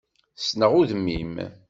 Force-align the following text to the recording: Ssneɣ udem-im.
Ssneɣ 0.39 0.71
udem-im. 0.79 1.35